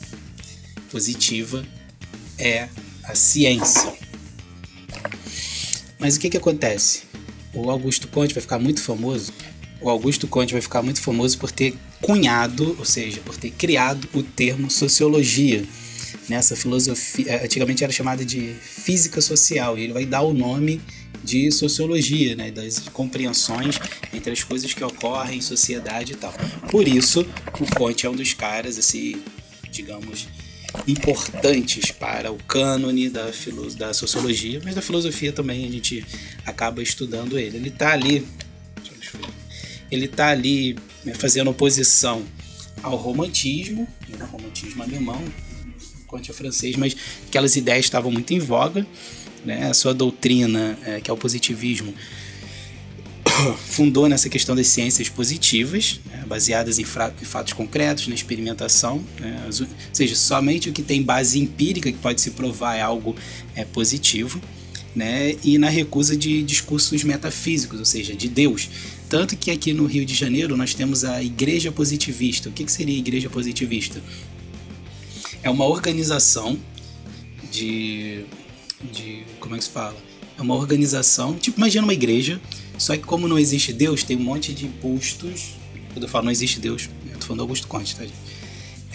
positiva 0.90 1.62
é 2.38 2.70
a 3.04 3.14
ciência. 3.14 3.92
Mas 5.98 6.16
o 6.16 6.20
que, 6.20 6.30
que 6.30 6.38
acontece? 6.38 7.02
O 7.52 7.70
Augusto 7.70 8.08
Conte 8.08 8.32
vai 8.32 8.40
ficar 8.40 8.58
muito 8.58 8.80
famoso. 8.80 9.34
O 9.80 9.90
Augusto 9.90 10.26
Conte 10.26 10.52
vai 10.52 10.62
ficar 10.62 10.82
muito 10.82 11.00
famoso 11.00 11.38
por 11.38 11.50
ter 11.50 11.74
cunhado, 12.00 12.76
ou 12.78 12.84
seja, 12.84 13.20
por 13.20 13.36
ter 13.36 13.50
criado 13.50 14.08
o 14.14 14.22
termo 14.22 14.70
sociologia. 14.70 15.64
Nessa 16.28 16.56
filosofia, 16.56 17.30
eh, 17.30 17.44
antigamente 17.44 17.84
era 17.84 17.92
chamada 17.92 18.24
de 18.24 18.54
física 18.60 19.20
social, 19.20 19.78
e 19.78 19.84
ele 19.84 19.92
vai 19.92 20.04
dar 20.04 20.22
o 20.22 20.32
nome 20.32 20.80
de 21.22 21.50
sociologia, 21.50 22.36
né, 22.36 22.50
das 22.50 22.78
compreensões 22.92 23.78
entre 24.12 24.32
as 24.32 24.42
coisas 24.42 24.72
que 24.72 24.82
ocorrem 24.82 25.38
em 25.38 25.40
sociedade 25.40 26.12
e 26.12 26.16
tal. 26.16 26.32
Por 26.70 26.86
isso, 26.86 27.26
o 27.60 27.74
Conte 27.74 28.06
é 28.06 28.10
um 28.10 28.14
dos 28.14 28.32
caras, 28.32 28.78
assim, 28.78 29.22
digamos, 29.70 30.28
importantes 30.86 31.90
para 31.90 32.30
o 32.30 32.36
cânone 32.36 33.08
da, 33.08 33.30
da 33.76 33.94
sociologia, 33.94 34.60
mas 34.64 34.74
da 34.74 34.82
filosofia 34.82 35.32
também 35.32 35.64
a 35.64 35.70
gente 35.70 36.04
acaba 36.44 36.82
estudando 36.82 37.38
ele. 37.38 37.56
Ele 37.56 37.68
está 37.68 37.92
ali, 37.92 38.26
ele 39.90 40.06
está 40.06 40.28
ali 40.28 40.76
né, 41.04 41.14
fazendo 41.14 41.50
oposição 41.50 42.22
ao 42.82 42.96
romantismo, 42.96 43.86
né, 44.08 44.18
ao 44.20 44.28
romantismo 44.28 44.82
alemão, 44.82 45.22
quanto 46.06 46.30
ao 46.30 46.36
francês, 46.36 46.76
mas 46.76 46.96
aquelas 47.26 47.56
ideias 47.56 47.84
estavam 47.84 48.10
muito 48.10 48.32
em 48.32 48.38
voga. 48.38 48.86
Né? 49.44 49.68
A 49.68 49.74
sua 49.74 49.94
doutrina, 49.94 50.78
é, 50.84 51.00
que 51.00 51.10
é 51.10 51.14
o 51.14 51.16
positivismo, 51.16 51.94
fundou 53.66 54.08
nessa 54.08 54.28
questão 54.28 54.54
das 54.56 54.66
ciências 54.68 55.08
positivas, 55.08 56.00
né? 56.06 56.24
baseadas 56.26 56.78
em, 56.78 56.82
em, 56.82 57.24
fatos 57.24 57.52
concretos, 57.52 58.08
na 58.08 58.14
experimentação, 58.14 59.04
né? 59.20 59.44
ou 59.46 59.66
seja, 59.92 60.16
somente 60.16 60.68
o 60.68 60.72
que 60.72 60.82
tem 60.82 61.02
base 61.02 61.38
empírica 61.38 61.90
que 61.90 61.98
pode 61.98 62.20
se 62.20 62.32
provar 62.32 62.76
é 62.76 62.82
algo 62.82 63.14
é, 63.54 63.64
positivo, 63.64 64.40
né? 64.94 65.36
e 65.44 65.58
na 65.58 65.68
recusa 65.68 66.16
de 66.16 66.42
discursos 66.42 67.04
metafísicos, 67.04 67.78
ou 67.78 67.84
seja, 67.84 68.14
de 68.14 68.28
Deus. 68.28 68.68
Tanto 69.08 69.36
que 69.36 69.50
aqui 69.50 69.72
no 69.72 69.86
Rio 69.86 70.04
de 70.04 70.14
Janeiro 70.14 70.56
nós 70.56 70.74
temos 70.74 71.04
a 71.04 71.22
Igreja 71.22 71.70
Positivista. 71.70 72.48
O 72.48 72.52
que, 72.52 72.64
que 72.64 72.72
seria 72.72 72.94
a 72.94 72.98
Igreja 72.98 73.30
Positivista? 73.30 74.02
É 75.42 75.50
uma 75.50 75.64
organização 75.64 76.58
de, 77.50 78.24
de. 78.92 79.24
Como 79.38 79.54
é 79.54 79.58
que 79.58 79.64
se 79.64 79.70
fala? 79.70 79.96
É 80.36 80.42
uma 80.42 80.54
organização, 80.54 81.34
tipo, 81.34 81.58
imagina 81.58 81.84
uma 81.84 81.94
igreja, 81.94 82.38
só 82.76 82.94
que 82.94 83.02
como 83.02 83.26
não 83.26 83.38
existe 83.38 83.72
Deus, 83.72 84.02
tem 84.02 84.16
um 84.16 84.22
monte 84.22 84.52
de 84.52 84.66
bustos. 84.66 85.54
Quando 85.92 86.02
eu 86.02 86.08
falo 86.08 86.26
não 86.26 86.32
existe 86.32 86.60
Deus, 86.60 86.90
eu 87.10 87.18
tô 87.18 87.26
falando 87.26 87.40
Augusto 87.40 87.66
Conte, 87.68 87.96
tá? 87.96 88.04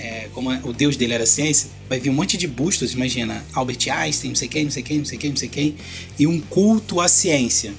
é, 0.02 0.28
como 0.34 0.50
o 0.68 0.74
deus 0.74 0.96
dele 0.98 1.14
era 1.14 1.26
ciência, 1.26 1.70
vai 1.88 2.00
vir 2.00 2.10
um 2.10 2.14
monte 2.14 2.38
de 2.38 2.48
bustos, 2.48 2.94
imagina, 2.94 3.46
Albert 3.54 3.90
Einstein, 3.90 4.30
não 4.30 4.36
sei 4.36 4.48
quem, 4.48 4.64
não 4.66 4.72
sei 4.72 4.84
quem, 4.84 4.98
não 4.98 5.06
sei 5.06 5.18
quem, 5.18 5.30
não 5.30 5.38
sei 5.38 5.50
quem, 5.50 5.76
e 6.18 6.28
um 6.28 6.40
culto 6.42 7.00
à 7.00 7.08
ciência. 7.08 7.74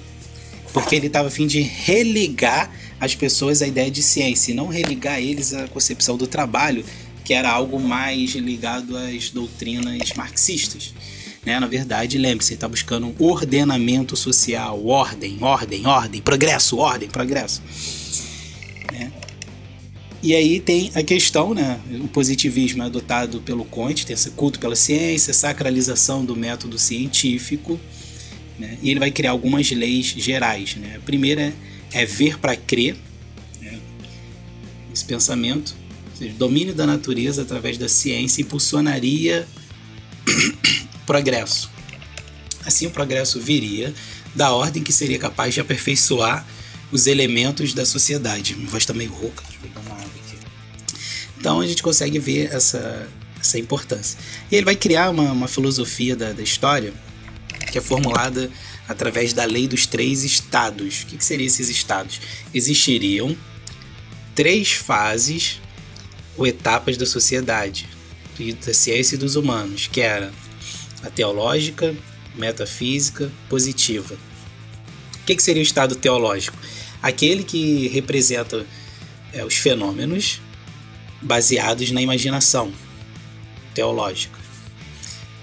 Porque 0.73 0.97
ele 0.97 1.07
estava 1.07 1.29
a 1.29 1.31
fim 1.31 1.47
de 1.47 1.61
religar 1.61 2.71
as 2.99 3.15
pessoas 3.15 3.61
à 3.63 3.67
ideia 3.67 3.91
de 3.91 4.03
ciência, 4.03 4.53
e 4.53 4.55
não 4.55 4.69
religar 4.69 5.21
eles 5.21 5.53
à 5.53 5.67
concepção 5.69 6.17
do 6.17 6.27
trabalho, 6.27 6.85
que 7.25 7.35
era 7.35 7.51
algo 7.51 7.79
mais 7.81 8.31
ligado 8.33 8.97
às 8.97 9.31
doutrinas 9.31 10.13
marxistas. 10.15 10.95
Né? 11.45 11.59
Na 11.59 11.67
verdade, 11.67 12.19
lembre-se, 12.19 12.55
está 12.55 12.69
buscando 12.69 13.09
um 13.09 13.15
ordenamento 13.19 14.17
social, 14.17 14.87
ordem, 14.87 15.39
ordem, 15.41 15.87
ordem, 15.87 16.21
progresso, 16.21 16.79
ordem, 16.79 17.09
progresso. 17.09 17.61
Né? 18.93 19.13
E 20.23 20.35
aí 20.37 20.61
tem 20.61 20.93
a 20.95 21.03
questão, 21.03 21.53
né? 21.53 21.81
O 22.01 22.07
positivismo 22.07 22.85
é 22.85 22.87
adotado 22.87 23.41
pelo 23.41 23.65
Conte, 23.65 24.07
tem 24.07 24.15
esse 24.15 24.31
culto 24.31 24.61
pela 24.61 24.77
ciência, 24.77 25.35
sacralização 25.35 26.25
do 26.25 26.37
método 26.37 26.79
científico, 26.79 27.81
né? 28.59 28.79
E 28.83 28.91
ele 28.91 29.01
vai 29.01 29.11
criar 29.11 29.31
algumas 29.31 29.71
leis 29.71 30.07
gerais, 30.07 30.77
né? 30.77 30.97
A 30.97 31.01
primeira 31.01 31.53
é 31.93 32.05
ver 32.05 32.39
para 32.39 32.57
crer, 32.57 32.97
né? 33.61 33.79
esse 34.93 35.05
pensamento, 35.05 35.75
seja, 36.19 36.33
domínio 36.35 36.75
da 36.75 36.87
natureza 36.87 37.43
através 37.43 37.77
da 37.79 37.89
ciência 37.89 38.43
impulsionaria 38.43 39.47
progresso. 41.05 41.71
Assim, 42.65 42.87
o 42.87 42.91
progresso 42.91 43.41
viria 43.41 43.93
da 44.35 44.53
ordem 44.53 44.83
que 44.83 44.93
seria 44.93 45.19
capaz 45.19 45.55
de 45.55 45.61
aperfeiçoar 45.61 46.47
os 46.91 47.07
elementos 47.07 47.75
da 47.75 47.85
sociedade. 47.85 48.55
Minha 48.55 48.69
voz 48.69 48.83
está 48.83 48.95
meio 48.95 49.13
rouca. 49.13 49.43
Então 51.39 51.61
a 51.61 51.67
gente 51.67 51.83
consegue 51.83 52.21
ver 52.21 52.53
essa, 52.53 53.09
essa 53.41 53.59
importância. 53.59 54.17
E 54.51 54.55
ele 54.55 54.65
vai 54.65 54.77
criar 54.77 55.11
uma, 55.11 55.33
uma 55.33 55.49
filosofia 55.49 56.15
da, 56.15 56.33
da 56.33 56.43
história 56.43 56.95
que 57.73 57.79
é 57.79 57.81
formulada 57.81 58.49
através 58.89 59.33
da 59.33 59.45
lei 59.45 59.67
dos 59.67 59.87
três 59.87 60.23
estados. 60.23 61.03
O 61.03 61.07
que, 61.07 61.17
que 61.17 61.25
seriam 61.25 61.47
esses 61.47 61.69
estados? 61.69 62.21
Existiriam 62.55 63.37
três 64.35 64.73
fases 64.73 65.61
ou 66.37 66.47
etapas 66.47 66.97
da 66.97 67.07
sociedade, 67.07 67.89
da 68.65 68.73
ciência 68.73 69.17
e 69.17 69.19
dos 69.19 69.35
humanos, 69.35 69.89
que 69.91 70.01
era 70.01 70.33
a 71.03 71.11
teológica, 71.11 71.95
metafísica, 72.37 73.33
positiva. 73.49 74.15
O 75.21 75.25
que, 75.25 75.35
que 75.35 75.43
seria 75.43 75.61
o 75.61 75.65
estado 75.65 75.97
teológico? 75.97 76.57
aquele 77.03 77.43
que 77.43 77.89
representa 77.89 78.65
é, 79.33 79.45
os 79.45 79.57
fenômenos 79.57 80.41
baseados 81.21 81.91
na 81.91 82.01
imaginação 82.01 82.73
teológica. 83.75 84.39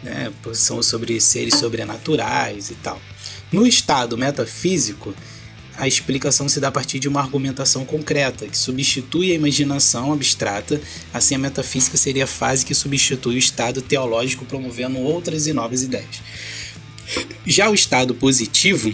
Né? 0.03 0.32
Sobre 0.53 1.20
seres 1.20 1.56
sobrenaturais 1.56 2.70
e 2.70 2.75
tal. 2.75 3.01
No 3.51 3.65
estado 3.65 4.18
metafísico, 4.18 5.13
a 5.79 5.88
explicação 5.88 6.50
se 6.50 6.60
dá 6.60 6.68
a 6.68 6.72
partir 6.72 7.00
de 7.00 7.08
uma 7.08 7.22
argumentação 7.22 7.86
concreta, 7.86 8.48
que 8.48 8.58
substitui 8.58 9.32
a 9.32 9.36
imaginação 9.36 10.12
abstrata, 10.12 10.79
assim 11.13 11.36
a 11.36 11.39
metafísica 11.39 11.96
seria 11.98 12.25
a 12.25 12.27
fase 12.27 12.65
que 12.65 12.75
substitui 12.75 13.36
o 13.36 13.38
estado 13.38 13.82
teológico, 13.82 14.46
promovendo 14.46 15.00
outras 15.00 15.48
e 15.48 15.53
novas 15.53 15.82
ideias. 15.82 16.22
Já 17.46 17.70
o 17.70 17.74
estado 17.74 18.13
positivo 18.13 18.94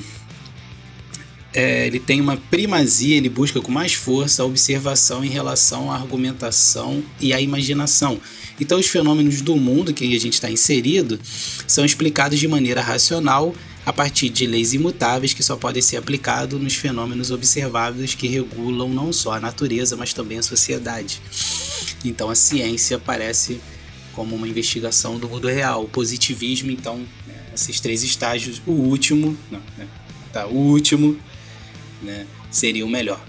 é, 1.56 1.88
ele 1.88 2.00
tem 2.00 2.20
uma 2.20 2.36
primazia, 2.36 3.16
ele 3.16 3.30
busca 3.30 3.62
com 3.62 3.72
mais 3.72 3.94
força 3.94 4.44
a 4.44 4.46
observação 4.46 5.24
em 5.24 5.30
relação 5.30 5.90
à 5.90 5.96
argumentação 5.96 7.02
e 7.20 7.34
à 7.34 7.40
imaginação. 7.40 8.20
Então, 8.60 8.80
os 8.80 8.88
fenômenos 8.88 9.42
do 9.42 9.56
mundo 9.56 9.94
que 9.94 10.16
a 10.16 10.20
gente 10.20 10.34
está 10.34 10.50
inserido 10.50 11.20
são 11.68 11.84
explicados 11.84 12.40
de 12.40 12.48
maneira 12.48 12.82
racional 12.82 13.54
a 13.86 13.94
partir 13.94 14.30
de 14.30 14.48
leis 14.48 14.74
imutáveis 14.74 15.34
que 15.34 15.44
só 15.44 15.56
podem 15.56 15.82
ser 15.82 15.98
aplicados 15.98 16.60
nos 16.60 16.76
fenômenos 16.76 17.30
observáveis 17.30 18.16
que 18.16 18.28
regulam 18.28 18.90
não 18.90 19.14
só 19.14 19.34
a 19.34 19.40
natureza, 19.40 19.96
mas 19.96 20.14
também 20.14 20.40
a 20.40 20.44
sociedade. 20.44 21.22
Então, 22.04 22.30
a 22.30 22.36
ciência 22.36 22.98
aparece 22.98 23.60
como 24.14 24.36
uma 24.36 24.48
investigação 24.48 25.20
do 25.20 25.28
mundo 25.28 25.48
real. 25.48 25.84
O 25.84 25.90
positivismo, 25.90 26.72
então, 26.72 27.00
né, 27.28 27.36
esses 27.54 27.80
três 27.80 28.02
estágios, 28.02 28.62
o 28.66 28.72
último, 28.72 29.38
não, 29.52 29.62
né, 29.78 29.88
tá, 30.32 30.48
o 30.48 30.56
último 30.56 31.20
né, 32.02 32.26
seria 32.50 32.86
o 32.86 32.90
melhor. 32.90 33.24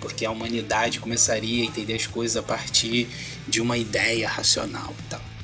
Porque 0.00 0.26
a 0.26 0.30
humanidade 0.30 1.00
começaria 1.00 1.62
a 1.62 1.66
entender 1.66 1.94
as 1.94 2.06
coisas 2.06 2.36
a 2.36 2.42
partir 2.42 3.08
de 3.48 3.60
uma 3.60 3.76
ideia 3.76 4.28
racional 4.28 4.94
e 4.98 5.02
tal. 5.10 5.34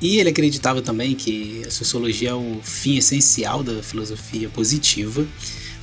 E 0.00 0.18
ele 0.18 0.28
acreditava 0.28 0.82
também 0.82 1.14
que 1.14 1.62
a 1.66 1.70
sociologia 1.70 2.30
é 2.30 2.34
o 2.34 2.60
fim 2.62 2.96
essencial 2.96 3.62
da 3.62 3.82
filosofia 3.82 4.48
positiva, 4.48 5.26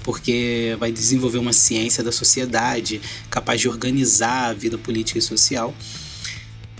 porque 0.03 0.75
vai 0.79 0.91
desenvolver 0.91 1.39
uma 1.39 1.53
ciência 1.53 2.03
da 2.03 2.11
sociedade 2.11 3.01
capaz 3.29 3.61
de 3.61 3.67
organizar 3.67 4.49
a 4.49 4.53
vida 4.53 4.77
política 4.77 5.17
e 5.17 5.21
social. 5.21 5.73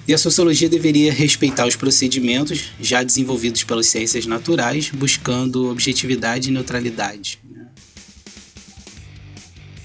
E 0.07 0.13
a 0.13 0.17
sociologia 0.17 0.69
deveria 0.69 1.11
respeitar 1.13 1.65
os 1.65 1.75
procedimentos 1.75 2.71
já 2.79 3.01
desenvolvidos 3.01 3.63
pelas 3.63 3.87
ciências 3.87 4.25
naturais, 4.25 4.91
buscando 4.93 5.71
objetividade 5.71 6.49
e 6.49 6.51
neutralidade. 6.51 7.39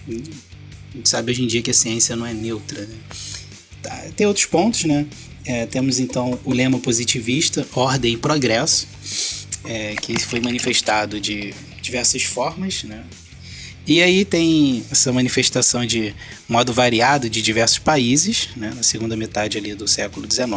A 0.06 0.96
gente 0.96 1.08
sabe 1.08 1.30
hoje 1.30 1.44
em 1.44 1.46
dia 1.46 1.62
que 1.62 1.70
a 1.70 1.74
ciência 1.74 2.16
não 2.16 2.26
é 2.26 2.34
neutra. 2.34 2.84
Né? 2.84 2.96
Tem 4.16 4.26
outros 4.26 4.46
pontos, 4.46 4.84
né? 4.84 5.06
É, 5.44 5.66
temos 5.66 5.98
então 5.98 6.38
o 6.44 6.52
lema 6.52 6.78
positivista, 6.78 7.66
ordem 7.74 8.14
e 8.14 8.16
progresso, 8.16 8.86
é, 9.64 9.94
que 9.96 10.18
foi 10.18 10.40
manifestado 10.40 11.20
de 11.20 11.54
diversas 11.80 12.22
formas, 12.22 12.84
né? 12.84 13.02
E 13.86 14.02
aí 14.02 14.24
tem 14.26 14.84
essa 14.90 15.10
manifestação 15.10 15.86
de 15.86 16.14
modo 16.46 16.74
variado 16.74 17.30
de 17.30 17.40
diversos 17.40 17.78
países, 17.78 18.50
né, 18.54 18.70
na 18.76 18.82
segunda 18.82 19.16
metade 19.16 19.56
ali 19.56 19.74
do 19.74 19.88
século 19.88 20.30
XIX. 20.30 20.50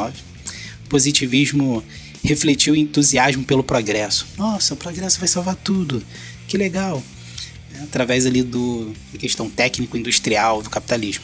O 0.86 0.90
positivismo 0.90 1.82
refletiu 2.22 2.76
entusiasmo 2.76 3.46
pelo 3.46 3.64
progresso. 3.64 4.28
Nossa, 4.38 4.74
o 4.74 4.78
progresso 4.78 5.18
vai 5.18 5.30
salvar 5.30 5.56
tudo. 5.56 6.04
Que 6.46 6.58
legal 6.58 7.02
através 7.84 8.26
ali 8.26 8.44
do, 8.44 8.94
da 9.12 9.20
questão 9.20 9.50
técnico-industrial 9.50 10.62
do 10.62 10.70
capitalismo. 10.70 11.24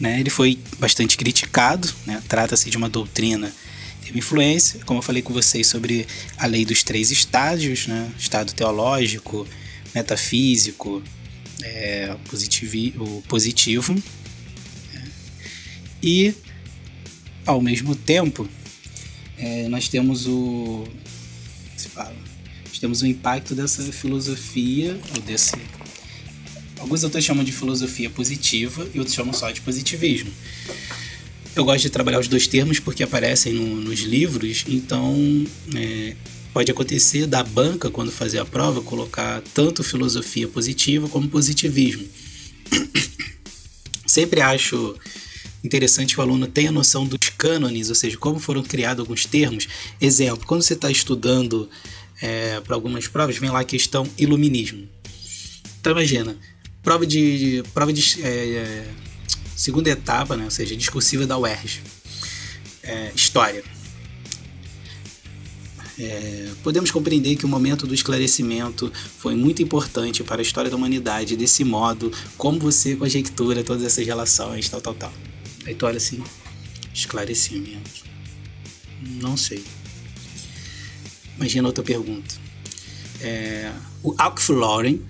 Né, 0.00 0.18
ele 0.18 0.30
foi 0.30 0.58
bastante 0.78 1.16
criticado, 1.16 1.88
né, 2.06 2.20
trata-se 2.28 2.68
de 2.68 2.76
uma 2.76 2.88
doutrina 2.88 3.52
teve 4.04 4.18
influência, 4.18 4.80
como 4.84 4.98
eu 4.98 5.02
falei 5.02 5.22
com 5.22 5.32
vocês 5.32 5.68
sobre 5.68 6.08
a 6.36 6.46
lei 6.46 6.64
dos 6.64 6.82
três 6.82 7.12
estágios, 7.12 7.86
né, 7.86 8.10
estado 8.18 8.52
teológico, 8.52 9.46
metafísico, 9.94 11.00
é, 11.62 12.16
positivi, 12.28 12.94
o 12.98 13.22
positivo, 13.28 13.94
né, 13.94 15.08
e 16.02 16.34
ao 17.46 17.60
mesmo 17.60 17.94
tempo 17.94 18.48
é, 19.38 19.68
nós 19.68 19.88
temos 19.88 20.26
o 20.26 20.84
se 21.76 21.88
fala? 21.88 22.14
Temos 22.80 23.00
o 23.02 23.06
impacto 23.06 23.54
dessa 23.54 23.80
filosofia, 23.92 24.98
ou 25.14 25.22
desse. 25.22 25.56
Alguns 26.82 27.04
autores 27.04 27.24
chamam 27.24 27.44
de 27.44 27.52
filosofia 27.52 28.10
positiva 28.10 28.88
e 28.92 28.98
outros 28.98 29.14
chamam 29.14 29.32
só 29.32 29.48
de 29.52 29.60
positivismo. 29.60 30.32
Eu 31.54 31.64
gosto 31.64 31.82
de 31.82 31.90
trabalhar 31.90 32.18
os 32.18 32.26
dois 32.26 32.48
termos 32.48 32.80
porque 32.80 33.04
aparecem 33.04 33.52
no, 33.52 33.76
nos 33.76 34.00
livros, 34.00 34.64
então 34.66 35.46
é, 35.76 36.16
pode 36.52 36.72
acontecer 36.72 37.26
da 37.28 37.44
banca, 37.44 37.88
quando 37.88 38.10
fazer 38.10 38.40
a 38.40 38.44
prova, 38.44 38.82
colocar 38.82 39.40
tanto 39.54 39.84
filosofia 39.84 40.48
positiva 40.48 41.08
como 41.08 41.28
positivismo. 41.28 42.04
Sempre 44.04 44.40
acho 44.40 44.96
interessante 45.62 46.14
que 46.14 46.20
o 46.20 46.22
aluno 46.24 46.48
tenha 46.48 46.72
noção 46.72 47.06
dos 47.06 47.28
cânones, 47.38 47.90
ou 47.90 47.94
seja, 47.94 48.16
como 48.16 48.40
foram 48.40 48.64
criados 48.64 48.98
alguns 48.98 49.24
termos. 49.24 49.68
Exemplo, 50.00 50.44
quando 50.48 50.62
você 50.62 50.74
está 50.74 50.90
estudando 50.90 51.70
é, 52.20 52.58
para 52.58 52.74
algumas 52.74 53.06
provas, 53.06 53.38
vem 53.38 53.50
lá 53.50 53.60
a 53.60 53.64
questão 53.64 54.04
iluminismo. 54.18 54.88
Então 55.80 55.92
imagina, 55.92 56.36
prova 56.82 57.06
de, 57.06 57.62
prova 57.72 57.92
de 57.92 58.22
é, 58.22 58.86
segunda 59.56 59.88
etapa, 59.90 60.36
né, 60.36 60.44
ou 60.44 60.50
seja, 60.50 60.76
discursiva 60.76 61.26
da 61.26 61.38
UERJ, 61.38 61.80
é, 62.82 63.12
história. 63.14 63.62
É, 65.98 66.50
podemos 66.62 66.90
compreender 66.90 67.36
que 67.36 67.44
o 67.44 67.48
momento 67.48 67.86
do 67.86 67.94
esclarecimento 67.94 68.90
foi 69.18 69.36
muito 69.36 69.62
importante 69.62 70.24
para 70.24 70.40
a 70.40 70.42
história 70.42 70.70
da 70.70 70.76
humanidade. 70.76 71.36
Desse 71.36 71.62
modo, 71.64 72.10
como 72.36 72.58
você 72.58 72.96
conjectura 72.96 73.62
todas 73.62 73.84
essas 73.84 74.04
relações, 74.04 74.68
tal, 74.68 74.80
tal, 74.80 74.94
tal. 74.94 75.12
Aí 75.64 75.74
tu 75.74 75.86
olha 75.86 75.98
assim, 75.98 76.22
esclarecimento. 76.92 78.02
Não 79.00 79.36
sei. 79.36 79.62
Imagina 81.36 81.68
outra 81.68 81.84
pergunta. 81.84 82.34
É, 83.20 83.70
o 84.02 84.14
Aufklärung, 84.18 85.00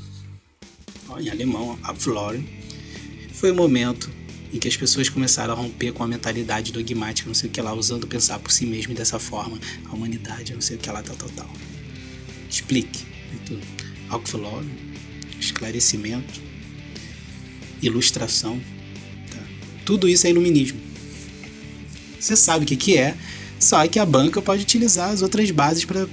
em 1.21 1.29
alemão, 1.31 1.79
Aufklärung, 1.83 2.45
foi 3.33 3.51
o 3.51 3.55
momento 3.55 4.11
em 4.53 4.59
que 4.59 4.69
as 4.69 4.77
pessoas 4.77 5.09
começaram 5.09 5.55
a 5.55 5.57
romper 5.57 5.93
com 5.93 6.03
a 6.03 6.09
mentalidade 6.09 6.73
dogmática, 6.73 7.27
não 7.27 7.35
sei 7.35 7.49
o 7.49 7.53
que 7.53 7.61
lá, 7.61 7.73
usando 7.73 8.07
pensar 8.07 8.39
por 8.39 8.53
si 8.53 8.67
mesmo 8.67 8.95
dessa 8.95 9.19
forma, 9.19 9.59
a 9.87 9.95
humanidade, 9.95 10.53
não 10.53 10.61
sei 10.61 10.77
o 10.77 10.79
que 10.79 10.91
lá, 10.91 11.03
tal, 11.03 11.17
tal, 11.17 11.29
tal. 11.31 11.51
Explique. 12.49 13.05
Alcfiló, 14.11 14.63
esclarecimento, 15.41 16.41
ilustração, 17.83 18.61
tá? 19.31 19.39
tudo 19.87 20.09
isso 20.09 20.27
é 20.27 20.31
iluminismo. 20.31 20.79
Você 22.21 22.37
sabe 22.37 22.65
o 22.65 22.69
que, 22.69 22.77
que 22.77 22.97
é, 22.97 23.17
só 23.59 23.87
que 23.89 23.99
a 23.99 24.07
banca 24.07 24.41
pode 24.43 24.63
utilizar 24.63 25.11
as 25.11 25.23
outras 25.23 25.51
bases 25.51 25.85
para 25.85 26.07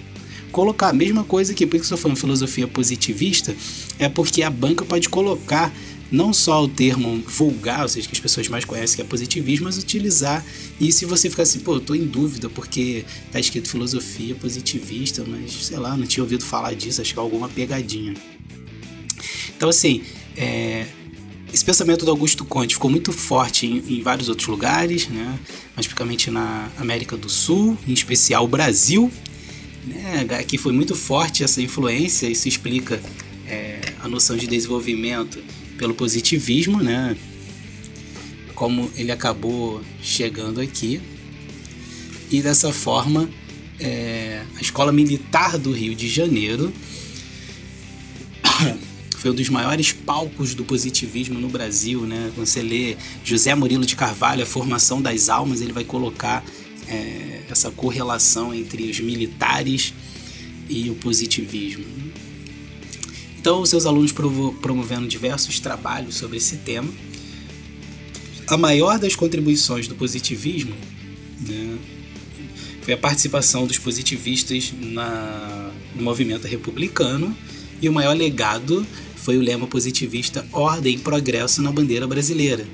colocar 0.52 0.90
a 0.90 0.94
mesma 0.94 1.24
coisa 1.24 1.54
que, 1.54 1.66
por 1.66 1.72
que 1.72 1.78
eu 1.78 1.84
estou 1.84 1.98
falando 1.98 2.18
filosofia 2.18 2.68
positivista, 2.68 3.56
é 3.98 4.10
porque 4.10 4.44
a 4.44 4.50
banca 4.50 4.86
pode 4.86 5.10
colocar 5.10 5.74
não 6.12 6.34
só 6.34 6.64
o 6.64 6.68
termo 6.68 7.22
vulgar, 7.28 7.84
ou 7.84 7.88
seja, 7.88 8.08
que 8.08 8.14
as 8.14 8.20
pessoas 8.20 8.48
mais 8.48 8.66
conhecem 8.66 8.96
que 8.96 9.02
é 9.02 9.06
positivismo, 9.06 9.66
mas 9.66 9.78
utilizar 9.78 10.44
isso 10.80 11.04
e 11.04 11.08
você 11.08 11.30
ficar 11.30 11.44
assim, 11.44 11.60
pô, 11.60 11.76
eu 11.76 11.80
tô 11.80 11.94
em 11.94 12.06
dúvida 12.06 12.50
porque 12.50 13.06
tá 13.32 13.40
escrito 13.40 13.70
filosofia 13.70 14.34
positivista, 14.36 15.24
mas 15.28 15.52
sei 15.66 15.78
lá, 15.78 15.96
não 15.96 16.08
tinha 16.08 16.24
ouvido 16.24 16.44
falar 16.44 16.74
disso, 16.74 17.02
acho 17.02 17.14
que 17.14 17.20
é 17.20 17.22
alguma 17.22 17.48
pegadinha. 17.48 18.16
Então, 19.56 19.70
assim, 19.70 20.02
é, 20.36 20.88
esse 21.54 21.66
pensamento 21.66 22.06
do 22.06 22.12
Augusto 22.12 22.46
Conte 22.46 22.76
ficou 22.76 22.90
muito 22.90 23.12
forte 23.12 23.68
em, 23.68 23.78
em, 23.78 24.02
vários 24.02 24.30
outros 24.30 24.48
lugares, 24.48 25.08
né? 25.08 25.26
mais 25.76 25.86
especificamente 25.86 26.32
na 26.32 26.70
América 26.78 27.18
do 27.18 27.30
Sul, 27.30 27.78
em 27.88 27.94
especial 27.94 28.46
o 28.46 28.48
Brasil. 28.48 29.12
Né? 29.90 30.28
Aqui 30.40 30.58
foi 30.58 30.72
muito 30.72 30.96
forte 30.96 31.44
essa 31.44 31.62
influência, 31.62 32.28
isso 32.28 32.48
explica 32.48 33.02
é, 33.48 33.80
a 34.02 34.08
noção 34.08 34.38
de 34.38 34.46
desenvolvimento 34.46 35.44
pelo 35.78 35.96
positivismo, 35.96 36.82
né? 36.84 37.18
Como 38.54 38.92
ele 38.96 39.12
acabou 39.12 39.82
chegando 40.02 40.62
aqui. 40.62 41.02
E 42.30 42.42
dessa 42.42 42.72
forma, 42.72 43.28
é, 43.80 44.44
a 44.56 44.62
Escola 44.62 44.92
Militar 44.92 45.58
do 45.58 45.72
Rio 45.72 45.96
de 45.96 46.08
Janeiro 46.08 46.72
foi 49.18 49.32
um 49.32 49.34
dos 49.34 49.50
maiores 49.50 49.92
palcos 49.92 50.54
do 50.54 50.64
positivismo 50.64 51.40
no 51.40 51.50
Brasil, 51.50 52.02
né? 52.02 52.32
Quando 52.36 52.46
você 52.46 52.62
lê 52.62 52.96
José 53.24 53.56
Murilo 53.56 53.86
de 53.86 53.96
Carvalho, 53.96 54.44
A 54.44 54.46
Formação 54.46 55.02
das 55.02 55.30
Almas, 55.30 55.62
ele 55.62 55.74
vai 55.74 55.84
colocar 55.84 56.46
é, 56.90 57.44
essa 57.50 57.72
correlação 57.72 58.54
entre 58.54 58.90
os 58.90 59.00
militares 59.00 59.94
e 60.70 60.90
o 60.90 60.96
positivismo. 60.96 61.86
Então, 63.40 63.66
seus 63.66 63.86
alunos 63.86 64.12
promovendo 64.12 65.08
diversos 65.08 65.60
trabalhos 65.60 66.16
sobre 66.16 66.38
esse 66.38 66.58
tema. 66.58 66.92
A 68.48 68.58
maior 68.58 69.00
das 69.00 69.16
contribuições 69.16 69.88
do 69.88 69.96
positivismo 69.96 70.76
né, 71.48 71.78
foi 72.82 72.94
a 72.94 72.98
participação 72.98 73.66
dos 73.66 73.78
positivistas 73.78 74.74
na, 74.78 75.72
no 75.96 76.04
movimento 76.04 76.48
republicano 76.48 77.36
e 77.82 77.88
o 77.88 77.94
maior 77.94 78.16
legado 78.16 78.86
foi 79.16 79.38
o 79.38 79.42
lema 79.42 79.68
positivista 79.68 80.46
Ordem 80.52 80.96
e 80.96 80.98
Progresso 80.98 81.62
na 81.62 81.72
bandeira 81.72 82.08
brasileira. 82.08 82.66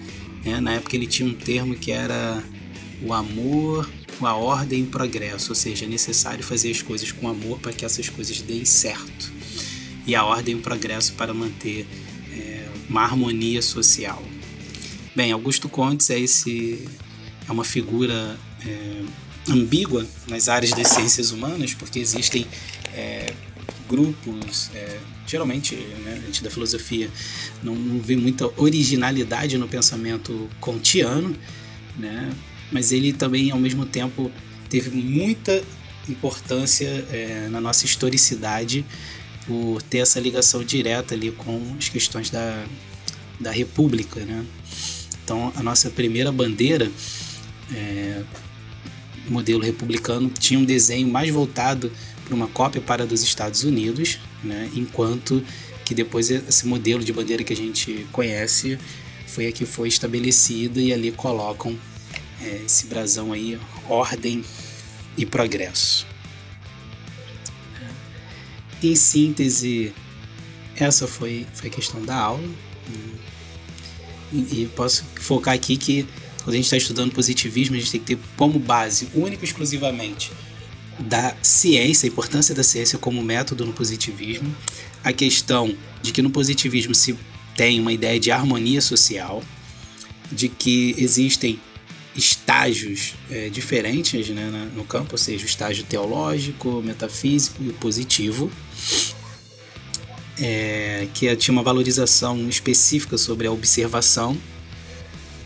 Né? 0.44 0.60
Na 0.60 0.74
época 0.74 0.96
ele 0.96 1.06
tinha 1.06 1.28
um 1.28 1.34
termo 1.34 1.76
que 1.76 1.92
era 1.92 2.42
o 3.04 3.14
amor, 3.14 3.90
a 4.22 4.36
ordem 4.36 4.82
e 4.82 4.84
o 4.84 4.88
progresso, 4.88 5.52
ou 5.52 5.56
seja, 5.56 5.86
é 5.86 5.88
necessário 5.88 6.44
fazer 6.44 6.70
as 6.72 6.82
coisas 6.82 7.12
com 7.12 7.28
amor 7.28 7.60
para 7.60 7.74
que 7.74 7.84
essas 7.84 8.08
coisas 8.08 8.42
deem 8.42 8.64
certo 8.64 9.34
e 10.06 10.16
a 10.16 10.24
ordem 10.24 10.56
e 10.56 10.58
o 10.58 10.62
progresso 10.62 11.14
para 11.14 11.34
manter 11.34 11.88
é, 12.32 12.68
uma 12.88 13.02
harmonia 13.02 13.62
social. 13.62 14.22
Bem, 15.16 15.32
Augusto 15.32 15.68
Contes 15.68 16.10
é 16.10 16.20
esse 16.20 16.88
é 17.48 17.52
uma 17.52 17.64
figura 17.64 18.38
é, 18.66 19.04
ambígua 19.50 20.06
nas 20.28 20.50
áreas 20.50 20.72
das 20.72 20.90
ciências 20.90 21.32
humanas, 21.32 21.74
porque 21.74 22.00
existem 22.00 22.46
é, 22.94 23.34
grupos, 23.90 24.70
é, 24.74 25.00
geralmente 25.28 25.76
né, 25.76 26.20
a 26.22 26.26
gente 26.26 26.44
da 26.44 26.50
filosofia 26.50 27.10
não, 27.64 27.76
não 27.76 28.00
vê 28.00 28.16
muita 28.16 28.50
originalidade 28.60 29.58
no 29.58 29.68
pensamento 29.68 30.50
kantiano, 30.62 31.36
né, 31.98 32.32
mas 32.72 32.92
ele 32.92 33.14
também 33.14 33.52
ao 33.52 33.60
mesmo 33.60 33.86
tempo 33.86 34.32
teve 34.70 34.90
muita 34.90 35.64
importância 36.10 36.88
é, 37.12 37.48
na 37.50 37.60
nossa 37.60 37.86
historicidade 37.86 38.86
por 39.46 39.82
ter 39.82 40.00
essa 40.00 40.20
ligação 40.20 40.64
direta 40.64 41.14
ali 41.14 41.32
com 41.32 41.76
as 41.78 41.90
questões 41.90 42.30
da, 42.30 42.66
da 43.40 43.52
República, 43.52 44.20
né? 44.22 44.46
Então, 45.24 45.52
a 45.56 45.64
nossa 45.64 45.90
primeira 45.90 46.32
bandeira, 46.32 46.92
é, 47.74 48.24
modelo 49.28 49.64
republicano, 49.64 50.30
tinha 50.30 50.60
um 50.60 50.66
desenho 50.66 51.08
mais 51.08 51.30
voltado 51.30 51.92
para 52.24 52.36
uma 52.36 52.48
cópia 52.48 52.82
para 52.82 53.06
dos 53.06 53.22
Estados 53.22 53.64
Unidos, 53.64 54.20
né? 54.44 54.70
Enquanto 54.76 55.44
que 55.84 55.94
depois 55.94 56.30
esse 56.30 56.66
modelo 56.68 57.04
de 57.04 57.14
bandeira 57.14 57.44
que 57.44 57.54
a 57.54 57.56
gente 57.56 58.08
conhece 58.12 58.78
foi 59.28 59.48
a 59.48 59.52
que 59.52 59.66
foi 59.66 59.88
estabelecida 59.88 60.80
e 60.82 60.92
ali 60.92 61.12
colocam 61.12 61.78
é, 62.46 62.62
esse 62.66 62.86
brasão 62.86 63.34
aí, 63.34 63.60
ordem 63.90 64.44
e 65.18 65.26
progresso. 65.26 66.06
Em 68.84 68.96
síntese, 68.96 69.94
essa 70.76 71.08
foi, 71.08 71.48
foi 71.54 71.70
a 71.70 71.72
questão 71.72 72.04
da 72.04 72.16
aula. 72.16 72.48
E, 74.32 74.38
e 74.38 74.72
posso 74.76 75.04
focar 75.16 75.56
aqui 75.56 75.78
que 75.78 76.08
quando 76.44 76.54
a 76.54 76.58
gente 76.58 76.66
está 76.66 76.78
estudando 76.78 77.12
positivismo, 77.12 77.76
a 77.76 77.80
gente 77.80 77.92
tem 77.92 78.00
que 78.00 78.16
ter 78.16 78.20
como 78.38 78.60
base, 78.60 79.08
única 79.16 79.44
e 79.44 79.48
exclusivamente, 79.48 80.32
da 81.00 81.36
ciência, 81.42 82.08
a 82.08 82.12
importância 82.12 82.54
da 82.54 82.64
ciência 82.64 83.00
como 83.00 83.24
método 83.24 83.66
no 83.66 83.74
positivismo, 83.74 84.56
a 85.04 85.12
questão 85.12 85.76
de 86.02 86.12
que 86.12 86.22
no 86.22 86.30
positivismo 86.30 86.94
se 86.94 87.18
tem 87.56 87.80
uma 87.80 87.92
ideia 87.92 88.20
de 88.20 88.30
harmonia 88.30 88.82
social, 88.82 89.42
de 90.32 90.48
que 90.48 90.94
existem 90.98 91.60
estágios 92.16 93.14
é, 93.30 93.50
diferentes 93.50 94.30
né, 94.30 94.72
no 94.76 94.84
campo, 94.84 95.14
ou 95.14 95.18
seja, 95.18 95.44
o 95.44 95.48
estágio 95.48 95.84
teológico, 95.84 96.82
metafísico 96.82 97.64
e 97.64 97.74
positivo, 97.74 98.50
é, 100.40 101.08
que 101.14 101.34
tinha 101.36 101.52
uma 101.52 101.64
valorização 101.64 102.48
específica 102.48 103.18
sobre 103.18 103.48
a 103.48 103.52
observação, 103.52 104.38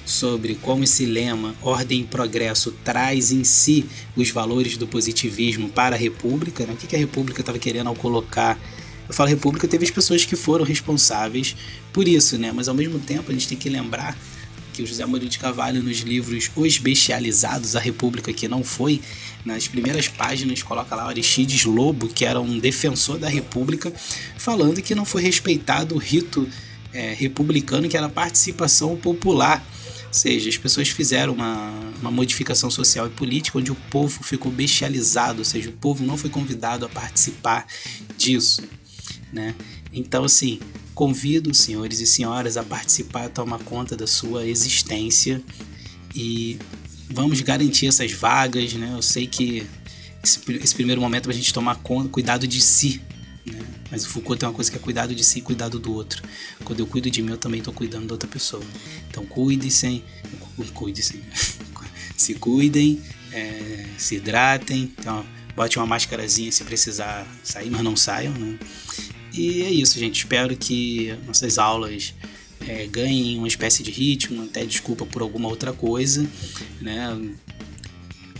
sobre 0.05 0.55
como 0.55 0.83
esse 0.83 1.05
lema 1.05 1.55
ordem 1.61 2.01
e 2.01 2.03
progresso 2.03 2.71
traz 2.83 3.31
em 3.31 3.43
si 3.43 3.85
os 4.15 4.31
valores 4.31 4.77
do 4.77 4.87
positivismo 4.87 5.69
para 5.69 5.95
a 5.95 5.99
República, 5.99 6.65
né? 6.65 6.73
o 6.73 6.75
que, 6.75 6.87
que 6.87 6.95
a 6.95 6.99
República 6.99 7.41
estava 7.41 7.59
querendo 7.59 7.87
ao 7.87 7.95
colocar 7.95 8.59
eu 9.07 9.15
falo 9.15 9.27
República, 9.27 9.67
teve 9.67 9.83
as 9.85 9.89
pessoas 9.89 10.23
que 10.23 10.35
foram 10.35 10.63
responsáveis 10.63 11.55
por 11.91 12.07
isso, 12.07 12.37
né? 12.37 12.51
Mas 12.53 12.69
ao 12.69 12.75
mesmo 12.75 12.99
tempo 12.99 13.31
a 13.31 13.33
gente 13.33 13.47
tem 13.47 13.57
que 13.57 13.67
lembrar 13.67 14.15
que 14.79 14.83
o 14.83 14.87
José 14.87 15.05
Murilo 15.05 15.29
de 15.29 15.37
Carvalho, 15.37 15.83
nos 15.83 15.99
livros 15.99 16.49
Os 16.55 16.77
Bestializados, 16.77 17.75
a 17.75 17.81
República 17.81 18.31
que 18.31 18.47
não 18.47 18.63
foi, 18.63 19.01
nas 19.43 19.67
primeiras 19.67 20.07
páginas 20.07 20.63
coloca 20.63 20.95
lá 20.95 21.05
Aristides 21.05 21.65
Lobo, 21.65 22.07
que 22.07 22.23
era 22.23 22.39
um 22.39 22.57
defensor 22.57 23.17
da 23.17 23.27
República, 23.27 23.91
falando 24.37 24.81
que 24.81 24.95
não 24.95 25.03
foi 25.03 25.21
respeitado 25.21 25.95
o 25.95 25.97
rito 25.97 26.47
é, 26.93 27.13
republicano, 27.13 27.89
que 27.89 27.97
era 27.97 28.05
a 28.05 28.09
participação 28.09 28.95
popular. 28.95 29.61
Ou 30.07 30.13
seja, 30.13 30.47
as 30.47 30.57
pessoas 30.57 30.87
fizeram 30.87 31.33
uma, 31.33 31.73
uma 31.99 32.09
modificação 32.09 32.71
social 32.71 33.05
e 33.05 33.09
política 33.09 33.57
onde 33.57 33.73
o 33.73 33.75
povo 33.75 34.23
ficou 34.23 34.49
bestializado, 34.49 35.39
ou 35.39 35.45
seja, 35.45 35.69
o 35.69 35.73
povo 35.73 36.05
não 36.05 36.15
foi 36.15 36.29
convidado 36.29 36.85
a 36.85 36.89
participar 36.89 37.67
disso. 38.17 38.63
Né? 39.33 39.53
Então, 39.91 40.23
assim, 40.23 40.57
Convido 40.99 41.53
senhores 41.53 42.01
e 42.01 42.05
senhoras 42.05 42.57
a 42.57 42.63
participar, 42.63 43.27
a 43.27 43.29
tomar 43.29 43.59
conta 43.59 43.95
da 43.95 44.05
sua 44.05 44.45
existência 44.45 45.41
e 46.13 46.59
vamos 47.09 47.39
garantir 47.39 47.87
essas 47.87 48.11
vagas, 48.11 48.73
né? 48.73 48.91
Eu 48.93 49.01
sei 49.01 49.25
que 49.25 49.65
esse, 50.21 50.41
esse 50.61 50.75
primeiro 50.75 50.99
momento 50.99 51.29
é 51.29 51.31
a 51.31 51.33
gente 51.33 51.53
tomar 51.53 51.75
conta, 51.75 52.09
cuidado 52.09 52.45
de 52.45 52.59
si, 52.59 53.01
né? 53.45 53.61
Mas 53.89 54.05
o 54.05 54.09
Foucault 54.09 54.41
tem 54.41 54.49
uma 54.49 54.53
coisa 54.53 54.69
que 54.69 54.75
é 54.75 54.79
cuidado 54.81 55.15
de 55.15 55.23
si 55.23 55.39
e 55.39 55.41
cuidado 55.41 55.79
do 55.79 55.93
outro. 55.93 56.21
Quando 56.65 56.81
eu 56.81 56.85
cuido 56.85 57.09
de 57.09 57.21
mim, 57.21 57.31
eu 57.31 57.37
também 57.37 57.59
estou 57.59 57.73
cuidando 57.73 58.07
da 58.07 58.15
outra 58.15 58.27
pessoa. 58.27 58.61
Então 59.09 59.25
cuide-se, 59.25 60.03
cuide-se, 60.73 61.23
se 62.17 62.33
cuidem, 62.33 63.01
é, 63.31 63.85
se 63.97 64.15
hidratem. 64.15 64.91
Então, 64.99 65.25
bote 65.55 65.79
uma 65.79 65.87
máscarazinha 65.87 66.51
se 66.51 66.65
precisar 66.65 67.25
sair, 67.41 67.69
mas 67.69 67.83
não 67.83 67.95
saiam, 67.95 68.33
né? 68.33 68.59
E 69.33 69.63
é 69.63 69.69
isso, 69.69 69.99
gente. 69.99 70.19
Espero 70.19 70.55
que 70.55 71.15
nossas 71.25 71.57
aulas 71.57 72.13
é, 72.67 72.87
ganhem 72.87 73.37
uma 73.37 73.47
espécie 73.47 73.83
de 73.83 73.91
ritmo, 73.91 74.43
até 74.43 74.65
desculpa 74.65 75.05
por 75.05 75.21
alguma 75.21 75.47
outra 75.47 75.71
coisa, 75.71 76.27
né? 76.81 77.17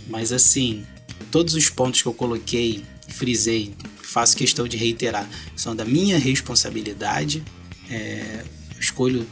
Mas 0.08 0.32
assim, 0.32 0.84
todos 1.30 1.54
os 1.54 1.68
pontos 1.70 2.02
que 2.02 2.08
eu 2.08 2.14
coloquei, 2.14 2.82
frisei, 3.08 3.74
faço 4.02 4.36
questão 4.36 4.66
de 4.66 4.76
reiterar, 4.76 5.28
são 5.54 5.74
da 5.74 5.84
minha 5.84 6.18
responsabilidade. 6.18 7.42
É, 7.88 8.44
escolho 8.78 9.26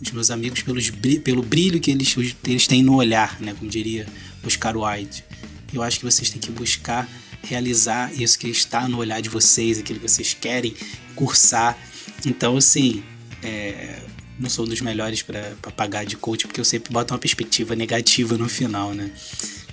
os 0.00 0.10
meus 0.10 0.30
amigos 0.30 0.62
pelos, 0.62 0.90
pelo 1.22 1.42
brilho 1.42 1.80
que 1.80 1.90
eles, 1.90 2.14
eles 2.44 2.66
têm 2.66 2.82
no 2.82 2.96
olhar, 2.96 3.40
né? 3.40 3.54
Como 3.56 3.70
diria 3.70 4.06
Oscar 4.44 4.76
Wilde. 4.76 5.24
Eu 5.72 5.82
acho 5.82 5.98
que 5.98 6.04
vocês 6.04 6.28
têm 6.28 6.40
que 6.40 6.50
buscar 6.50 7.08
realizar 7.44 8.12
isso 8.20 8.38
que 8.38 8.48
está 8.48 8.88
no 8.88 8.98
olhar 8.98 9.20
de 9.20 9.28
vocês, 9.28 9.78
aquilo 9.78 10.00
que 10.00 10.08
vocês 10.08 10.34
querem 10.34 10.74
cursar. 11.14 11.78
Então, 12.24 12.56
assim, 12.56 13.02
é, 13.42 14.00
não 14.38 14.48
sou 14.48 14.64
um 14.64 14.68
dos 14.68 14.80
melhores 14.80 15.22
para 15.22 15.54
pagar 15.76 16.04
de 16.04 16.16
coach, 16.16 16.46
porque 16.46 16.60
eu 16.60 16.64
sempre 16.64 16.92
boto 16.92 17.12
uma 17.14 17.18
perspectiva 17.18 17.74
negativa 17.74 18.36
no 18.36 18.48
final, 18.48 18.94
né? 18.94 19.10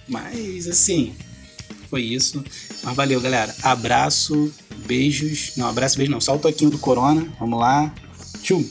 Mas, 0.07 0.67
assim, 0.67 1.13
foi 1.89 2.03
isso. 2.03 2.43
Mas 2.83 2.95
valeu, 2.95 3.19
galera. 3.21 3.53
Abraço, 3.61 4.53
beijos. 4.85 5.53
Não, 5.55 5.67
abraço, 5.67 5.97
beijo 5.97 6.11
não. 6.11 6.21
Só 6.21 6.35
o 6.35 6.39
toquinho 6.39 6.71
do 6.71 6.77
Corona. 6.77 7.27
Vamos 7.39 7.59
lá. 7.59 7.93
Tchum. 8.41 8.63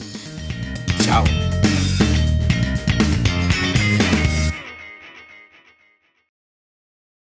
Tchau. 1.05 1.48